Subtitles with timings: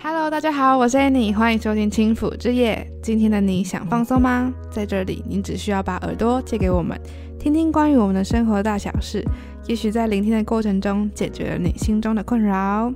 [0.00, 2.88] Hello，大家好，我是 Annie，欢迎收听轻抚之夜。
[3.02, 4.54] 今天的你想放松吗？
[4.70, 6.96] 在这里，你只需要把耳朵借给我们，
[7.36, 9.24] 听听关于我们的生活大小事，
[9.66, 12.94] 也许在聆听的过程中，解决了你心中的困扰。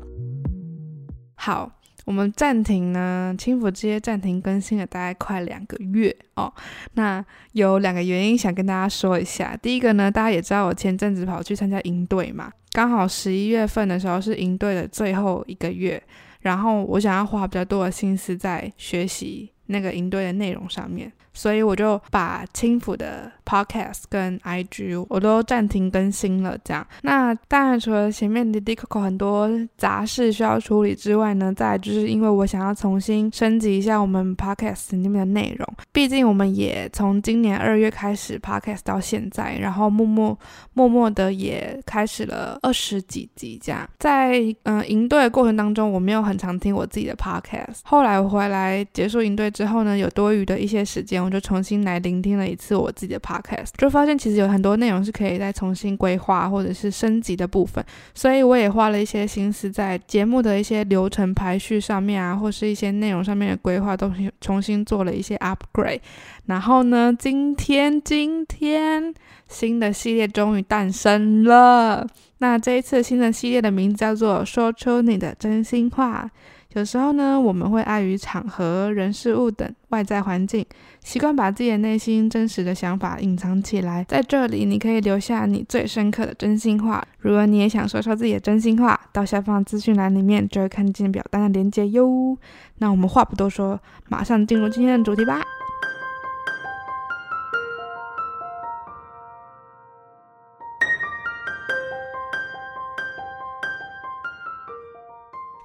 [1.35, 1.73] 好，
[2.05, 6.53] 我们暂停呢，轻抚之夜暂停更新了大概快两个月哦。
[6.95, 9.59] 那有两个原因想跟大家说一下。
[9.61, 16.01] 第一个呢，大家也知道我前阵子跑去参加营队嘛，刚好十一月份的时候是营队的最后一个月。
[16.43, 21.11] 然后我想要花比较多的心思在学习那个营队的内容上面。
[21.33, 26.87] 所以我就把轻抚的 podcast 跟 IG 我都暂停更新了，这样。
[27.03, 35.67] 那当然除了前面的 Dico 很多杂事需要处理之外呢，再就是因为我想要重新升级一下我们 podcast 里面的内容。
[35.93, 40.39] 毕竟我们也从今年二月开始 podcast 到现在，然后默默
[40.75, 43.89] 默默的也开始了二十几集这样。
[43.99, 47.81] 在嗯、呃、营队的过程当中，我没有很常听我自己的 podcast。
[47.85, 51.22] 后来我回来结束营队之后呢，有多余的一些时间。
[51.25, 57.85] 我就重新来聆听了一次我自己的 podcast，就发现其实有很多内容是可以再重新规划或者是升级的部分，
[58.15, 66.01] 所以我也花了一些心思在节目的一些流程排序上面啊，或是一些内容上面的规划，都重新做了一些 upgrade。
[66.47, 69.15] 然后呢，今天今天
[69.49, 72.07] 新的系列终于诞生了。
[72.39, 76.29] 那这一次新的系列的名字叫做“说出你的真心话”。
[76.75, 80.65] 有时候呢，我们会碍于场合、人事物等外在环境，
[81.05, 84.05] 习惯把自己的内心真实的想法隐藏起来。
[84.09, 87.05] 在这里，你可以留下你最深刻的真心话。
[87.19, 92.39] 如果你也想说说自己的真心话，到下方资讯栏里面就会看见表单的连接哟。
[92.79, 93.79] 那我们话不多说，
[94.09, 95.41] 马上进入今天的主题吧。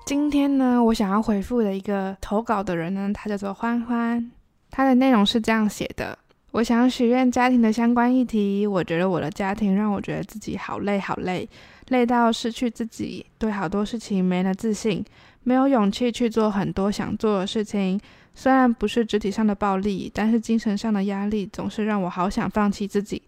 [0.07, 4.31] 今天呢，我想要回复的一个投稿的人呢，他叫做欢欢。
[4.71, 6.17] 他的内容是这样写的：
[6.51, 8.65] 我想许愿家庭的相关议题。
[8.65, 11.49] 我觉得我的家庭让我觉得自己好累好累，
[11.89, 15.03] 累到失去自己，对好多事情没了自信，
[15.43, 17.99] 没有勇气去做很多想做的事情。
[18.33, 23.21] 虽然不是肢体上的暴力，但是精神上的压力总是让我好想放弃自己。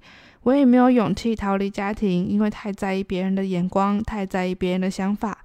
[0.44, 5.38] 我也没有勇气逃离家庭，因为太在意别人的眼光，太在意别人的想法。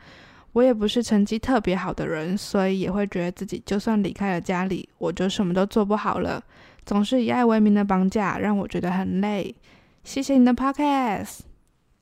[0.54, 6.42] 我也不是成绩特别好的人，所以也会觉得自己就算离开了家里，我就什么都做不好了。
[6.86, 9.54] 总是以爱为名的绑架，让我觉得很累。
[10.04, 11.40] 谢谢你的 podcast。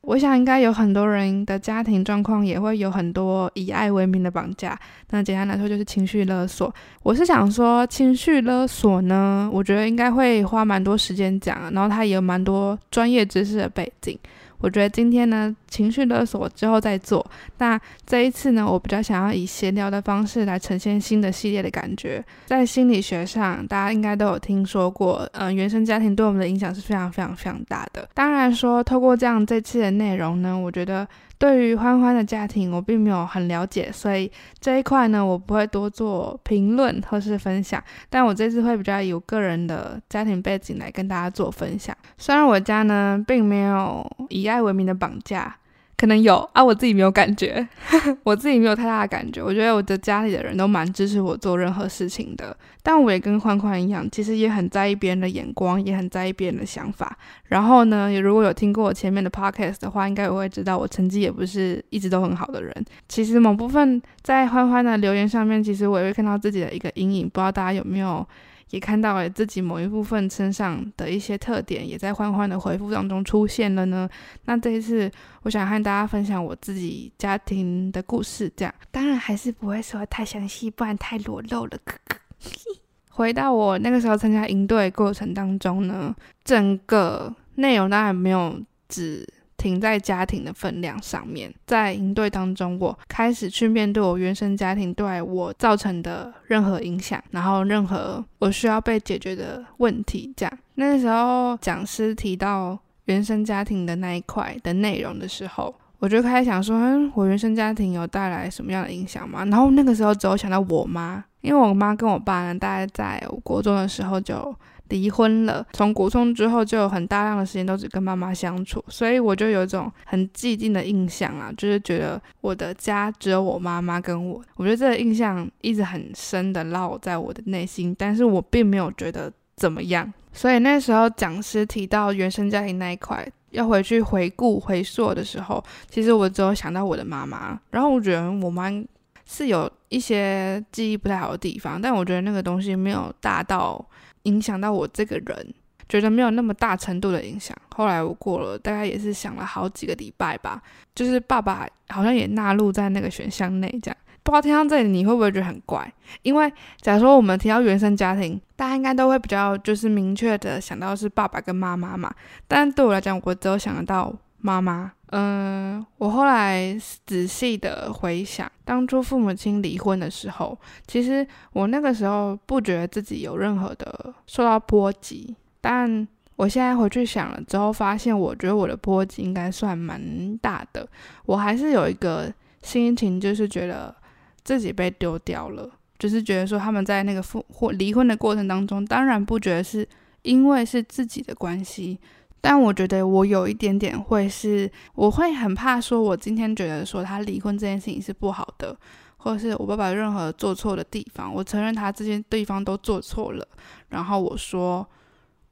[0.02, 4.76] 我想应该有很多人的家庭状况也会有很多以爱为名的绑架。
[5.10, 6.74] 那简单来说就是情绪勒索。
[7.04, 14.19] 我是想说，情绪勒索呢，我觉得应该会花蛮多时间讲，然后它也有蛮多专业知识的背景。
[14.62, 17.25] 我觉得今天呢，情绪勒索之后再做。
[17.59, 22.25] 那这一次呢，我比较想要以闲聊的方式来呈现新的系列的感觉。
[22.47, 28.09] 在心理学上，大家应该都有听说过，嗯、原生家庭对我们的影响是非常非常非常大的。
[28.15, 31.06] 当然说，透过这样这次的内容呢，我觉得。
[31.42, 34.30] 对于欢欢的家庭，我并没有很了解，所以
[34.60, 37.82] 这一块呢，我不会多做评论或是分享。
[38.08, 41.97] 但我这次会比较有个人的家庭背景来跟大家做分享。
[42.16, 45.56] 虽然我家呢，并没有以爱为名的绑架。
[46.02, 47.64] 可能有啊，我自己没有感觉，
[48.24, 49.40] 我自己没有太大的感觉。
[49.40, 57.16] 我觉得我的家里的人都蛮支持我做任何事情的，但我也跟欢欢一样，其实也很在意别人的眼光，也很在意别人的想法。
[57.44, 62.74] 然后呢，也如果有听过我前面的 podcast 的话，应该也会知道我成绩也不是一直都很好的人。
[63.08, 68.26] 其实某部分在欢欢的留言上面，其实我也会看到自己的一个阴影，不知道大家有没有？
[68.72, 74.09] 也看到了自己某一部分身上的一些特点，也在欢欢的回复当中出现了呢。
[74.47, 75.10] 那这一次，
[75.43, 81.78] 我想和大家分享我自己家庭的故事，这样当然还是不会说太详细，不然太裸露了。
[81.84, 82.19] 呵呵
[83.15, 89.28] 回到我那个时候参加营队过程当中呢，整个内容当然没有只。
[89.62, 100.35] 停在家庭的分量上面，在营队当中，我开始去面对我原生家庭对我造成的任何影响，然后任何我需要被解决的问题。
[100.37, 109.44] 这样，那时候讲师提到原生家庭的那一块的内容的时候，我就开始想说，嗯，我原生家庭有带来什么样的影响吗？
[109.44, 114.53] 然后那个时候只有想到我妈，因为我妈跟我爸呢，大概在我国中的时候就。
[114.93, 124.44] 离婚了，从国中之后就有很大量的时间都只跟妈妈相处，所以我就有一种很既定的印象啊，就是觉得我的家只有我妈妈跟我。
[124.56, 130.12] 我觉得这个印象一直很深的烙在我的内心，但是我并没有觉得怎么样。
[130.35, 138.71] 所以那时候讲师提到原生家庭那一块要回去回顾回溯的时候，其实我只有想到我的妈妈，然后我觉得我妈。
[139.25, 143.83] 是有一些记忆不太好的地方，但我觉得那个东西没有大到
[144.24, 145.54] 影响到我这个人，
[145.88, 147.56] 觉得没有那么大程度的影响。
[147.74, 150.60] 后来我过了大概也是想了好几个礼拜吧，
[150.94, 153.96] 就是爸爸好像也纳入在那个选项内，这样。
[154.24, 155.92] 不知道听到这里你会不会觉得很怪？
[156.22, 162.12] 因为假如说我们提到原生家庭，大家应该都会比较就是明确的想到是爸爸跟妈妈嘛。
[162.46, 164.92] 但对我来讲，我只有想得到妈妈。
[165.14, 166.75] 嗯，我后来
[167.06, 180.88] 仔细的回想，当初父母亲离婚的时候，其实我那个时候不觉得自己有任何的受到波及，但我现在回去想了之后，发现我觉得我的波及应该算蛮大的。
[181.26, 182.32] 我还是有一个
[182.62, 183.94] 心情，就是觉得
[184.43, 189.87] 自己被丢掉了，就是觉得说他们在那个父或离婚的过程当中，当然不觉得是
[190.23, 191.99] 因为是自己的关系。
[192.43, 198.77] 但我觉得我有一点点会是，我会很怕说，我今天觉得说他离婚这件事情是不好的，
[199.17, 203.47] 或者是我爸爸任何做错的地方，我承认他这些地方都做错了，
[203.91, 204.85] 然后我说，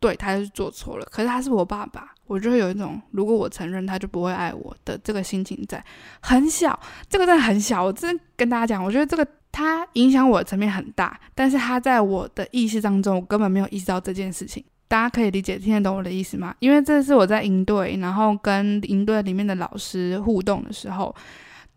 [0.00, 5.82] 对，他是做错了，可是他是我爸爸，我就会有一种如果我承认他就不会爱我的这个心情在，
[6.20, 6.76] 很小，
[7.08, 14.64] 这个真的很小，我真的跟大家讲，我觉得这个他影响我的层面很大，但是他在我的意识当中，我根本没有意识到这件事情。
[14.90, 16.52] 大家可以理解、听得懂我的意思吗？
[16.58, 21.14] 因为这是我在营队，然后跟营队里面的老师互动的时候，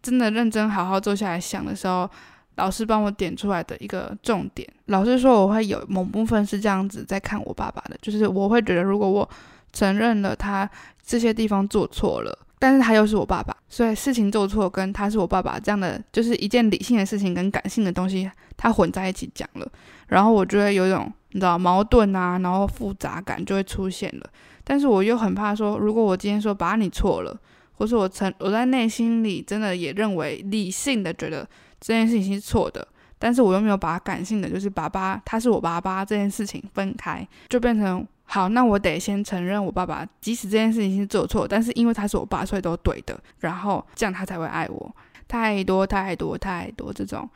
[0.02, 2.10] 真的认真好好坐下来想的时候，
[2.56, 4.68] 老师帮我点出来的一个重点。
[4.86, 9.30] 老师说我会有某部分是这样子在看我爸爸的，就是我会觉得，如果我
[9.72, 10.68] 承认了他
[11.06, 18.28] 这些地方做错了，但是他又是我爸爸，所以事情做错跟他是我爸爸这样的，就是一件理性的事情跟感性的东西，
[18.58, 19.72] 他混在一起讲了，
[20.08, 21.14] 然后我觉得有一种。
[21.34, 24.30] 你知道矛盾啊，然后复杂感就会出现了。
[24.64, 27.38] 但是我又很怕说，如果我今天说把你错了，
[27.74, 31.46] 或是我曾我在内心里真的也认为理性的觉得
[31.82, 32.88] 这件事情是错的，
[33.20, 44.96] 但是我又没有把感性的就是爸爸他是我爸爸这件事情分开，就变成好，那我得先承认我爸爸，即使这件事情是做错，但是因为他是我爸，所以都对的，然后这样他才会爱我。
[45.28, 47.28] 太多太多太多这种。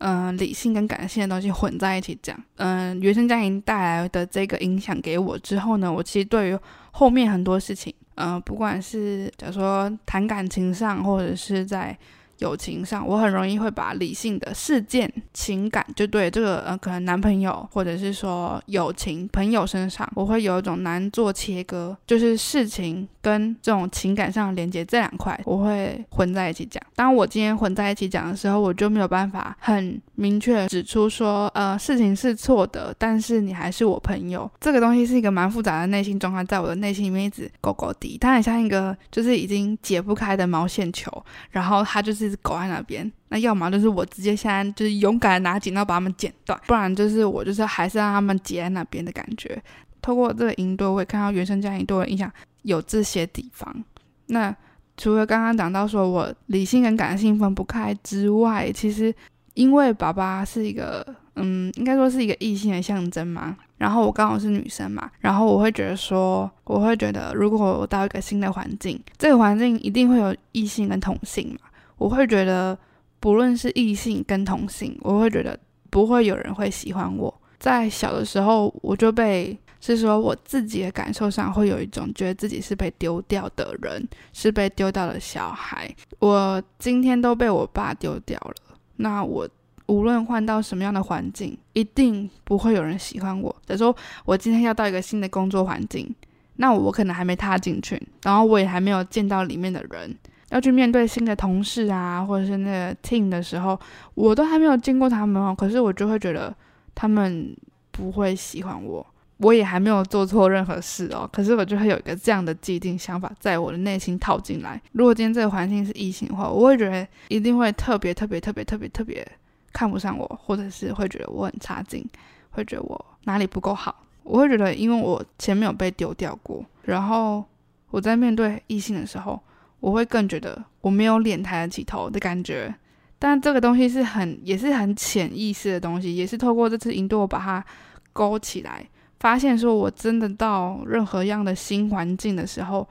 [0.00, 2.36] 嗯、理性跟感性的东西混在一起讲。
[2.56, 6.58] 嗯、原生家庭带来的这个影响给我之后呢，我其实对于
[6.90, 11.96] 后面很多事情，嗯、不管是假如说谈感情上，或者是在。
[12.40, 26.82] 友情上，我很容易会把理性的事件、情感，就对这个呃，可能男朋友或者是说友情朋友身上，我会有一种难做切割，就是事情跟这种情感上的连接这两块，我会混在一起讲。
[26.96, 34.50] 当我今天混在一起讲的时候，我就没有办法很明确指出说，呃，事情是错的，但是你还是我朋友。
[34.60, 41.10] 这个东西是一个蛮复杂的内心状态，在我的内心里面一直勾勾滴，它很像一个就是已经解不开的毛线球，
[41.50, 42.30] 然后它就是。
[42.42, 49.62] 狗在那边，那要么就是我直接现在就是勇敢的拿剪刀把它们剪断，不然就是我就是还是让他们结在那边的感觉。
[50.00, 53.84] 透过这个营队，我也看到原生家庭对我的影响有这些地方。
[54.26, 54.54] 那
[54.96, 59.14] 除了刚刚讲到说我理性跟感性分不开之外，其实
[59.54, 61.04] 因为爸爸是一个，
[61.36, 63.56] 嗯，应该说是一个异性的象征嘛。
[63.78, 71.70] 然后我刚好是女生嘛，然后我会觉得说，我会觉得如果我到一个新的环境，这个环境一定会有异性跟同性嘛。
[71.96, 72.78] 我会觉得，
[73.20, 75.58] 不论是异性跟同性，我会觉得
[75.88, 77.32] 不会有人会喜欢我。
[77.58, 85.90] 在小的时候，我就被是说我自己的感受上会有一种觉得自己是被丢掉的人，是被丢掉的小孩。
[86.18, 88.54] 我今天都被我爸丢掉了，
[88.96, 89.48] 那我
[89.86, 93.50] 无论换到什么样的环境，一定不会有人喜欢我。
[93.66, 96.14] 假如说我今天要到一个新的工作环境，
[96.56, 100.16] 那我可能还没踏进去，然后我也还没有见到里面的人。
[100.50, 103.78] 要去面对新的同事啊，或者是那个 team 的时候，
[104.14, 105.54] 我都还没有见过他们哦。
[105.56, 106.52] 可是我就会觉得
[106.92, 107.56] 他们
[107.92, 109.06] 不会喜欢我，
[109.40, 111.28] 我也还没有做错任何事哦。
[111.32, 114.80] 可是我就会有一个这样的既定想法在我的内心套进来。
[114.92, 119.26] 如果今天这个环境是异性的话，我会觉得一定会特别特别特别特别特别
[119.72, 122.04] 看不上我，或者是会觉得我很差劲，
[122.50, 124.04] 会觉得我哪里不够好。
[124.22, 127.44] 我会觉得，因为我前面有被丢掉过，然后
[127.90, 129.40] 我在面对异性的时候。
[129.80, 132.74] 我会更觉得我没有脸抬得起头的感觉，
[133.18, 137.64] 但这个东西是很也是很潜意识的东西，也是透过这次引导我把它
[138.12, 138.86] 勾起来，
[139.20, 142.88] 发现说我真的到任何样的新环境的时候，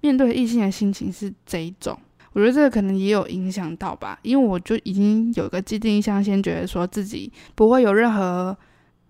[0.00, 1.96] 面对异性的心情是这一种。
[2.32, 8.56] 我觉得这个可能也有影响到吧，因为我就已经有个既定印象，先觉得说自己不会有任何。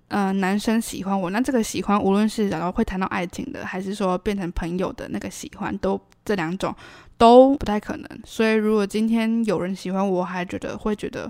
[0.08, 6.72] 嗯、呃，男生喜欢我，那这个喜欢，无论是然后会谈到爱情的，还是说变成朋友的那个喜欢，都这两种
[7.18, 8.08] 都不太可能。
[8.24, 11.28] 所以，如果今天有人喜欢我，还觉得会觉得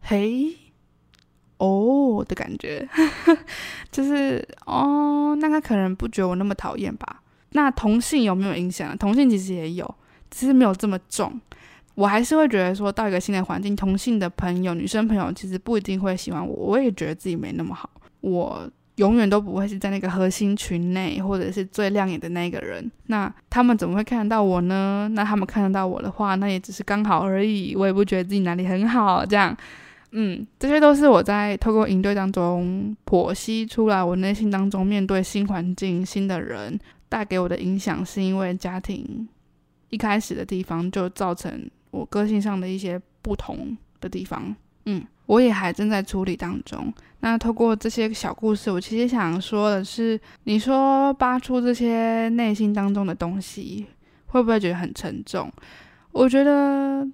[0.00, 0.56] 嘿，
[1.58, 2.86] 哦的感觉，
[3.90, 7.22] 就是哦，那他可能不觉得我那么讨厌吧？
[7.50, 8.96] 那同性有没有影响？
[8.98, 9.94] 同性其实也有，
[10.30, 11.40] 只是没有这么重。
[11.94, 16.54] 我还是会觉得说到一个新的环境，同性的朋友、女生朋友其实不一定会喜欢我。
[16.54, 17.88] 我也觉得自己没那么好，
[18.20, 22.90] 我永远都不会是在那个核心群内，或者是最亮眼的那个人。
[23.06, 25.08] 那他们怎么会看得到我呢？
[25.12, 27.74] 那他们看得到我的话，那也只是刚好而已。
[27.74, 29.56] 我也不觉得自己哪里很好，这样。
[30.18, 39.28] 嗯，这些都是我在透过营队当中剖析出来，我内心当中面对新环境、新的人带给我的影响，是因为家庭
[39.90, 41.70] 一开始的地方就造成。
[41.92, 44.54] 我个性上的一些不同的地方，
[44.84, 46.92] 嗯，我也还正在处理当中。
[47.20, 53.86] 那透过这些小故事，我其实想说的是，你说扒出这些内心当中的东西，
[54.26, 55.50] 会不会觉得很沉重？
[56.12, 57.06] 我觉得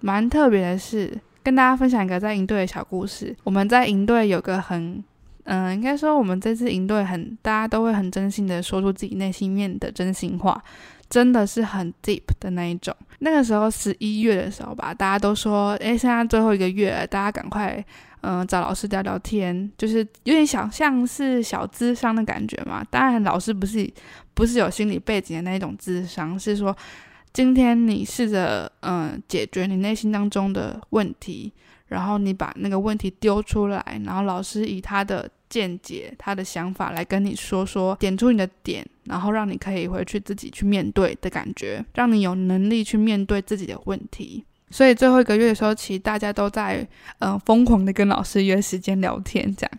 [0.00, 3.34] 蛮特别的是，跟大家分享一个在营队的小故事。
[3.44, 5.02] 我们在营队有个很，
[5.44, 10.62] 嗯、应该说我们这次营队很，大家都会很真心的说出自己内心面的真心话。
[11.08, 12.94] 真的是很 deep 的那一种。
[13.18, 17.84] 那个时候十一月的时候吧，大家都说，诶，现在最后一个月了，大家赶快，
[18.20, 22.86] 嗯、找老师聊聊天，就是有点想像是小咨商的感觉嘛。
[22.90, 23.92] 当然，老师不是
[24.34, 26.74] 不是有心理背景的那一种智商，是说
[27.32, 31.52] 今天你试着，嗯、解决你内心当中的问题，
[31.86, 35.30] 然后你把那个问题丢出来，然后老师以他的。
[35.50, 44.44] 见解，他的想法来跟你说说，点出你的点，然后让你可以回去自己去面对的感觉，让你有能力去面对自己的问题。
[44.70, 46.86] 所以最后一个月的时候，其实大家都在
[47.18, 49.72] 嗯、疯狂的跟老师约时间聊天，这样。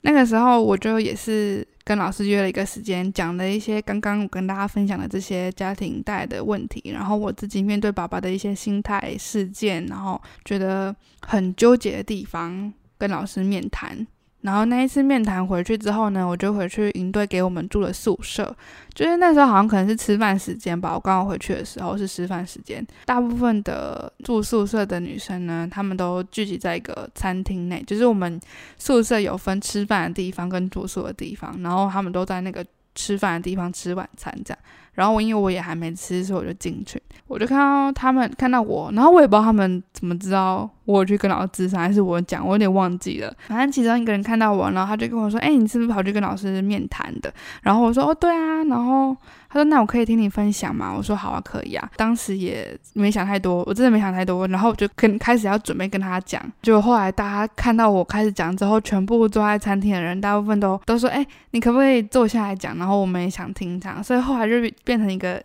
[0.00, 14.04] 那个时候我就也是跟老师约了一个时间，讲了一些刚刚我跟大家分享的这些家庭带来的问题，然后我自己面对爸爸的一些心态事件，然后觉得很纠结的地方，跟老师面谈。
[14.42, 18.54] 然后那一次面谈回去之后呢，我就回去营队给我们住了宿舍。
[18.94, 22.86] 就是那时候好像可能是吃饭时间吧，我刚好回去的时候是吃饭时间。
[23.04, 28.40] 大部分的住宿舍的女生呢，她们都聚集在一个餐厅内，就是我们
[28.78, 32.64] 宿舍有分吃饭的地方跟住宿的地方，然后她们都在那个
[32.94, 34.58] 吃饭的地方吃晚餐这样。
[34.96, 43.32] 然后我因为我也还没吃，所以我就进去，我就看到他们看到我，然后我也不知道他们怎么知道我去跟老师咨商，还是我讲，我有点忘记了。
[43.46, 49.16] 反正其中一个人看到我，然后他就跟我说：“哎，你是不是跑去跟老师面谈的？”然后我说：“哦，对啊。”然后。
[49.48, 54.46] 他说：“那我可以听你分享吗？”我说：“好啊，可以啊。”当时也没想太多，我真的没想太多。
[54.48, 56.42] 然后我就跟开始要准备跟他讲。
[56.62, 65.42] 就后来大家看到我开始讲之后，全部坐在餐厅的人，大部分都都说：“哎，你可不可以坐下来讲？”然后我们也想听这样，所以后来就 变成一个，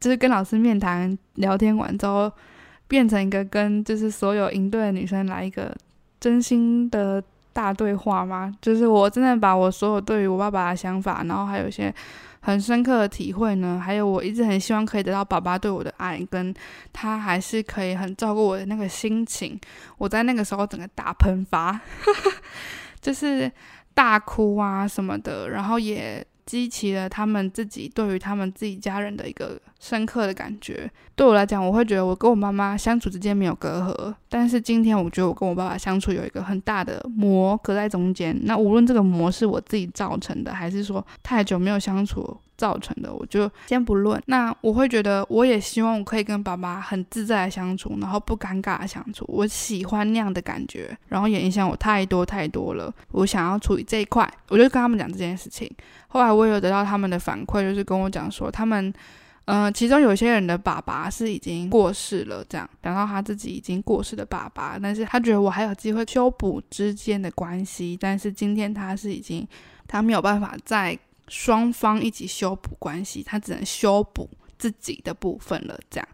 [0.00, 2.32] 就是跟老师面谈聊天完之后，
[2.88, 5.76] 变成一个跟就是所有营队的女生来一个
[6.20, 7.22] 真心的
[7.52, 8.50] 大对话嘛。
[8.62, 11.92] 就是我真的把我所有对于我爸爸的想法，然后还有一些。
[12.46, 16.54] 很深刻的体会呢，还有我一直很希望可以得到爸爸对我的爱，跟
[16.92, 19.58] 他还是可以很照顾我的那个心情。
[19.96, 21.80] 我在那个时候整个大喷发，
[23.00, 23.50] 就是
[23.94, 26.22] 大哭啊什么的，然后也。
[26.46, 30.90] 激起了他们自己对于他们自己家人的一个深刻的感觉。
[31.14, 38.38] 对我来讲，我会觉得我跟我妈妈相处之间没有隔阂，但是今天我觉得我跟我爸爸相处有一个很大的膜隔在中间。
[38.42, 44.22] 那无论这个膜是我自己造成的，还是说太久没有相处造成的，我就先不论。
[44.26, 49.24] 那我会觉得，我也希望我可以跟爸爸很自在的相处，然后不尴尬的相处。
[49.28, 52.92] 我喜欢那样的感觉，然后也影响我太多太多了。
[53.12, 55.70] 我想要处理这一块，我就跟他们讲这件事情。
[56.08, 58.86] 后来我有得到他们的反馈，就是跟我讲说，他们，
[59.46, 69.46] 嗯、呃，其中有些人的爸爸是已经过世了，这样讲到他自己已经过世的爸爸，但是他觉得我还有机会修补之间的关系，但是今天他是已经，
[69.88, 70.96] 他没有办法再
[71.28, 74.28] 双方一起修补关系，他只能修补
[74.58, 76.08] 自己的部分了，这样。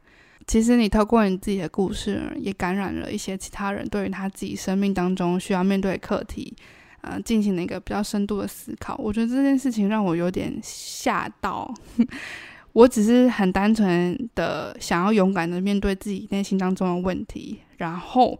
[0.46, 6.54] 其实你透过你自己的故事，也感染了一些其他人对于他自己生命当中需要面对的课题。
[7.02, 11.72] 呃，进行了一个比较深度的思考，我觉得这件事情让我有点吓到。
[12.72, 18.38] 我只是很单纯的想要勇敢的面对自己内心当中的问题，然后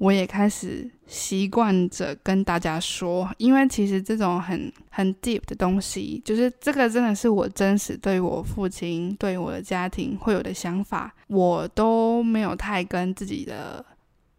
[0.00, 13.84] 我也开始习惯着跟大家说，因为其实这种很很 deep 的东西，就是这个真的是我真实对我父亲、对我的家庭会有的想法，我都没有太跟自己的。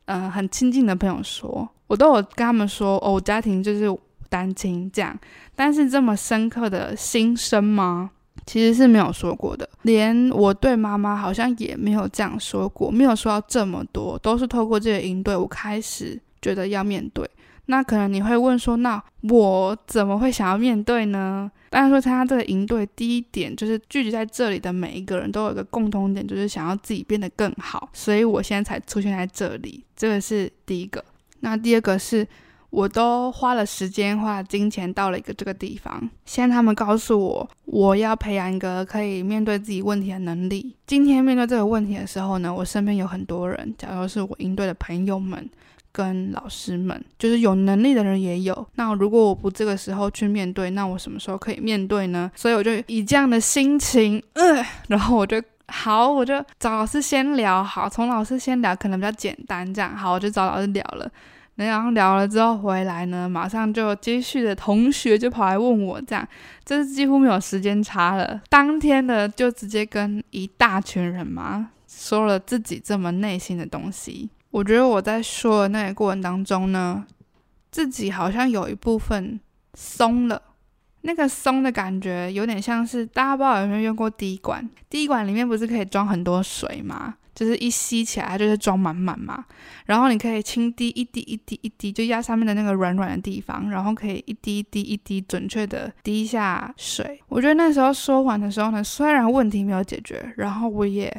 [0.05, 3.85] 嗯、很亲近的朋友说，我都有跟他们说，哦，我家庭就是
[4.27, 5.17] 单亲这样。
[5.55, 8.11] 但是这么深刻的心声吗？
[8.45, 9.67] 其实是没有说过的。
[9.83, 17.29] 连我对妈妈好像也没有这样说过，没有说到这么多，都是透过这个营队，我开始觉得要面对。
[17.67, 21.49] 那可能你会问说，那我怎么会想要面对呢？
[21.69, 31.01] 当然说参加这个营队，第一点就是聚集在这里的每一个人都有一个共同点，就是想要自己变得更好，所以我现在才出现在这里，这个是第一个。
[31.39, 32.27] 那第二个是，
[32.71, 40.75] 我都花了时间、花了金钱到了一个这个地方，现在他们告诉我，我要培养一个可以面对自己问题的能力。
[40.87, 45.47] 今天面对这个问题的时候呢，我身边有很多人，假如是我应对的朋友们。
[45.93, 48.65] 跟老师们，就是有能力的人也有。
[48.75, 52.31] 那如果我不这个时候去面对，那我什么时候可以面对呢？
[52.33, 57.61] 所以我就以这样的心情，呃，然后我就好，我就找老师先聊。
[57.61, 61.11] 好，从老师先聊可能比较简单，这样好，我就找老师聊了。
[61.65, 66.27] 然后聊了之后回来呢，马上就接续的同学就跑来问我，这样，
[66.63, 68.41] 这是几乎没有时间差了。
[68.49, 74.29] 当天的就直接跟一大群人嘛，说了自己这么内心的东西。
[74.51, 77.05] 我觉得我在说的那个过程当中呢，
[77.71, 79.39] 自己好像有一部分
[79.75, 80.41] 松了，
[81.01, 87.15] 那个松的感觉有点像是大家不知道有没有用过滴管，滴管里面不是可以装很多水吗？
[87.41, 89.43] 就是一吸起来它就是装满满嘛，
[89.87, 97.19] 然后你可以轻滴一滴一滴一滴，就压上面的那个软软的地方，然后可以一滴一滴一滴准确的滴下水。
[97.27, 101.11] 我觉得那时候说完的时候呢，虽然问题没有解决，然后我也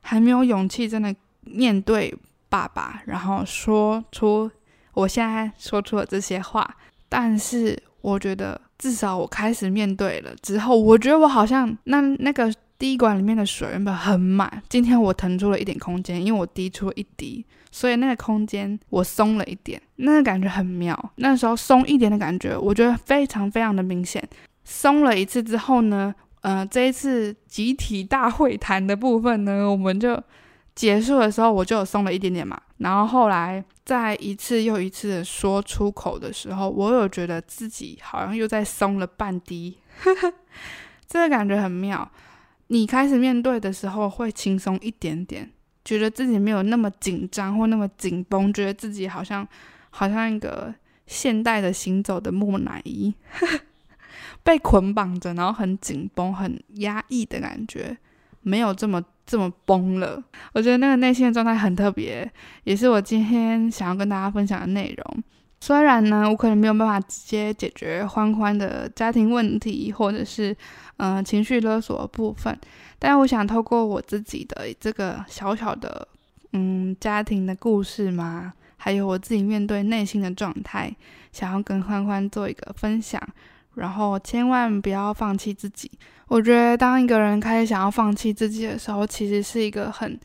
[0.00, 2.12] 还没有勇气真的面对。
[2.52, 4.50] 爸爸，然后说出
[4.92, 6.68] 我现在说出了这些话，
[7.08, 21.12] 但是我觉得至少我开始面对了之后，我觉得我好像那那个滴管里面的水原本很满，今天我腾出了一点空间，因为我滴出了一滴，所以那个空间我松了一点，那个感觉很妙。
[21.16, 24.26] 那时候松一点的感觉，我觉得非常非常的明显。
[24.64, 30.20] 松了一次之后呢，呃，这一次集体大会谈的部分呢，我们就。
[30.72, 32.58] 结束的时候，我就有松了一点点嘛。
[32.78, 39.76] 然后后来再一次又一次的说出口的时候，我有觉得自己好像又在松了半滴，
[41.06, 42.08] 这个感觉很妙。
[42.70, 45.50] 你开始面对的时候会轻松一点点，
[45.84, 49.46] 觉得自己没有那么紧张或那么紧绷，觉得自己好像
[49.90, 50.74] 好像一个
[51.06, 53.12] 现代的行走的木乃伊，
[54.44, 57.96] 被捆绑着，然后很紧绷、很压抑的感觉，
[58.42, 59.04] 没有这么。
[59.26, 60.20] 这么崩了，
[60.54, 62.28] 我觉得那个内心的状态很特别，
[62.64, 65.22] 也是我今天想要跟大家分享的内容。
[65.60, 70.56] 虽然呢，我可能没有办法直接解决欢欢的家庭问题，或者是
[70.96, 72.58] 嗯、情绪勒索的部分，
[72.98, 76.08] 但我想透过我自己的这个小小的
[76.52, 80.94] 嗯家庭的故事嘛，还有我自己面对内心的状态，
[81.30, 83.20] 想要跟欢欢做一个分享。
[83.74, 85.90] 然后千万不要放弃自己。
[86.26, 90.18] 我觉得，当一个人开始想要放弃自己的时候，其实是一个很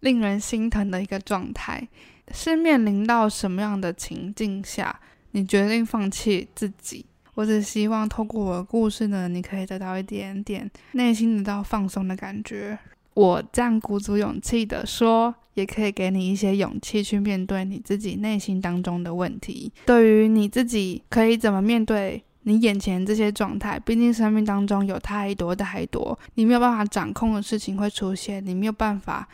[0.00, 1.86] 令人心疼的一个状态。
[2.32, 5.00] 是面临到什么样的情境下，
[5.32, 7.06] 你决定放弃自己？
[7.34, 12.78] 我只希望透过我的故事呢，你可以得到一点点内心得到放松的感觉。
[13.14, 19.72] 我这样鼓足勇气的说，也可以给你一些勇气去面对你自己内心当中的问题。
[19.86, 22.22] 对于你自己，可以怎么面对？
[22.42, 29.28] 你眼前这些状态，毕竟生命当中有太多太多你没有办法掌控的事情会出现，你没有办法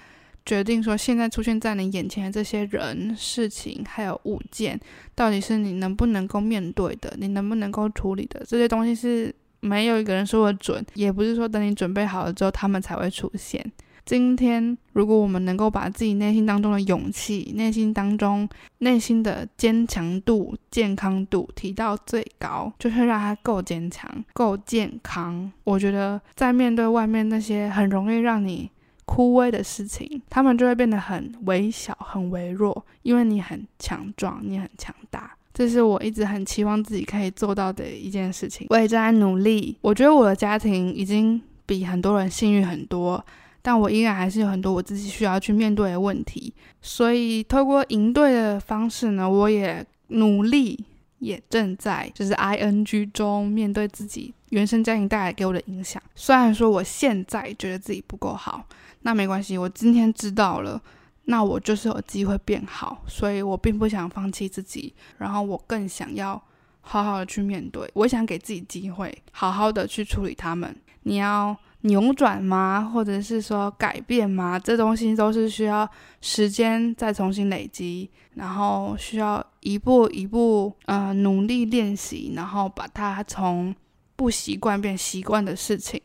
[0.45, 4.79] 决定说现在出现在你眼前的这些人、事情还有物件，
[5.15, 13.73] 到底是你能不能够面对的，你能不能够处理的，这些东西是没有一个人说的准，也不是说等你准备好了之后他们才会出现。
[14.05, 25.53] 今天，如果我们能够把自己内心当中的勇气、内心当中内心的坚强度、健康度提到最高，就是让它够坚强、够健康。
[25.63, 28.69] 我觉得，在面对外面那些很容易让你
[29.05, 35.37] 枯萎的事情，他们就会变得很微小、很微弱，因为你很强壮，你很强大。
[35.53, 38.67] 这是我一直很期望自己可以做到的一件事情。
[38.71, 39.77] 我也正在努力。
[39.81, 43.25] 我觉得我的家庭已经比很多人幸运很多。
[43.65, 50.85] 但我依然还是有很多我自己需要去面对的问题，所以透过应对的方式呢，我也努力，
[51.21, 56.03] 也正在就是 ing 中面对自己原生家庭带来给我的影响。
[56.17, 58.67] 虽然说我现在觉得自己不够好，
[59.03, 60.81] 那没关系，我今天知道了，
[61.25, 66.41] 那我就是有机会变好，所以我并不想放弃自己，然后我更想要
[66.81, 70.75] 好好的去面对，我想给自己机会，好好的去处理他们。
[71.03, 71.57] 你要。
[71.85, 72.93] 扭转吗？
[72.95, 74.57] 或者是说改变吗？
[74.57, 83.75] 这东西都是需要时间再重新累积，然后需要一步一步呃努力练习，然后把它从
[84.15, 86.01] 不习惯变习惯的事情。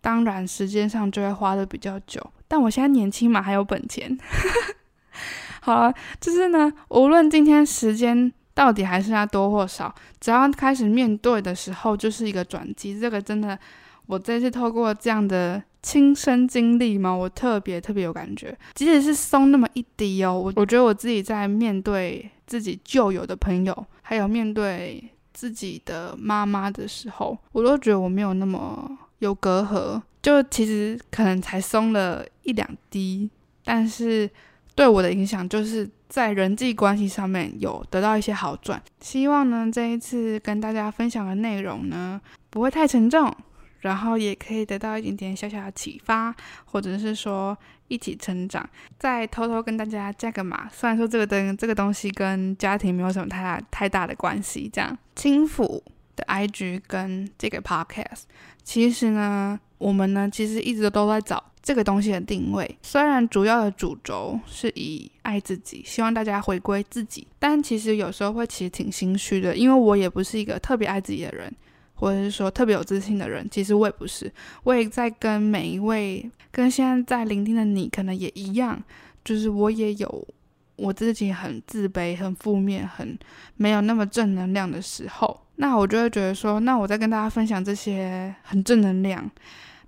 [0.00, 4.16] 当然时间上就会花的比较久，但我现在年轻嘛，还有本钱。
[5.62, 13.00] 好了，就是呢，无论今天时间到底还剩下多或少，只要开始面对的时候，就是一个转机。
[13.00, 13.58] 这个真的，
[14.06, 18.56] 我这次透过这样的亲身经历嘛，我特别特别有感觉。
[18.74, 25.02] 即使是松那么一滴哦，我我觉得我自己在面对自己旧有的朋友，还有面对
[25.34, 30.00] 自己的妈妈的时候，我都觉得我没有那么有隔阂。
[30.22, 33.28] 就其实可能才松了一两滴，
[33.64, 34.30] 但是
[34.74, 38.80] 对我的影响就是在人际关系上面有得到一些好转。
[39.00, 43.30] 希望呢，这一次跟大家分享的内容呢，不会太沉重，
[43.80, 47.56] 然后也可以得到一点点小小的启发，或者是说
[47.88, 48.68] 一起成长。
[48.98, 55.82] 再偷偷跟大家加个码，虽然说这个灯这个东西跟家庭没有什么太大太大的关系，这样轻抚
[56.14, 58.22] 的 IG 跟这个 Podcast，
[58.62, 59.58] 其实呢。
[59.78, 62.78] 我们呢，其实一直都在找这个东西的定位。
[62.80, 71.52] 虽然主要的主轴是以爱自己，希望大家回归自己，但其实有时候会其实挺心虚的，因为我也不是一个特别爱自己的人，
[71.94, 73.44] 或者是说特别有自信的人。
[73.50, 78.80] 其实我也不是，我也在跟每一位，跟现在在聆听的你，可能也一样，
[79.24, 80.28] 就是我也有
[80.76, 83.18] 我自己很自卑、很负面、很
[83.56, 85.40] 没有那么正能量的时候。
[85.56, 89.28] 那我就会觉得说，那我在跟大家分享这些很正能量，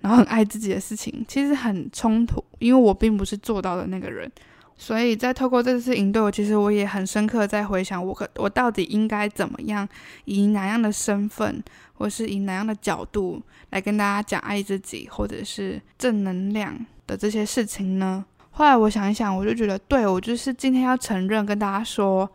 [0.00, 4.30] 然后很爱自己的事情，其实很冲突，因为我并不是做到的那个人。
[4.76, 9.88] 所以在透过这次营队，我其实我也很深刻在回想我可我到底应该怎么样，
[10.24, 11.60] 以哪样的身份，
[11.94, 18.24] 或是以哪样的角度来跟大家讲爱自己或者是正能量的这些事情呢？
[18.50, 22.30] 后来我想一想，我就觉得，对，我就是今天要承认跟大家说。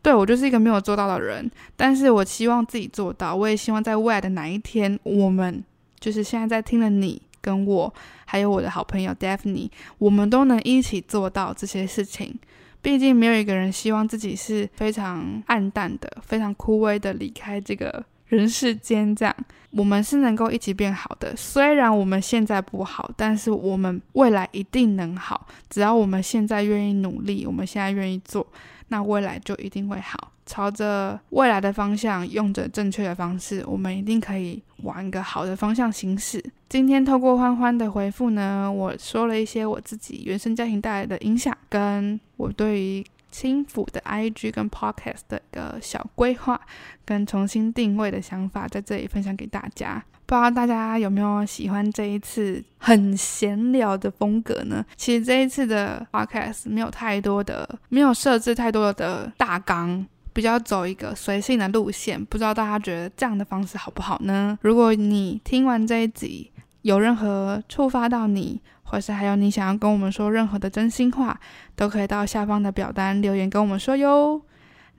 [0.00, 3.34] 对，我就是一个没有做到的人，但是我希望自己做到。
[3.34, 5.64] 我也希望在未来的哪一天，我们
[6.04, 7.90] 就是现在在听的你跟我，
[8.26, 12.38] 还有我的好朋友 Daphne，我们都能一起做到这些事情。
[12.82, 19.16] 毕竟没有一个人希望自己是非常暗淡的、非常枯萎的离开这个人世间。
[19.16, 19.34] 这样，
[19.70, 21.34] 我们是能够一起变好的。
[21.34, 25.46] 虽然我们现在不好，但是我们未来一定能好。
[25.70, 28.46] 只要我们现在愿意努力，我们现在愿意做。
[28.88, 36.44] 那未来就一定会好，朝着未来的方向，用着正确的方式，我们一定可以往一个好的方向行驶。
[36.68, 46.60] 今天透过欢欢的回复呢，我说了一些我自己原生家庭带来的影响，跟我对于轻抚的 IG 跟 Podcast 的一个小规划，
[47.04, 50.04] 跟重新定位的想法，在这里分享给大家。
[50.26, 54.84] 不知道大家有没有喜欢这一次很闲聊的风格呢？
[54.96, 62.22] 其实这一次的 podcast 没有太多的，没有设置太多的大纲，比较走一个随性的路线。
[62.24, 64.58] 不知道大家觉得这样的方式好不好呢？
[64.62, 66.50] 如果你听完这一集
[66.82, 71.38] 有任何触发到你，或是还有你想要跟我们说任何的真心话，
[71.76, 74.40] 都可以到下方的表单留言跟我们说哟。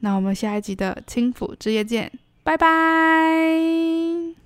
[0.01, 2.11] 那我们下一集的轻抚之夜见，
[2.43, 4.44] 拜拜。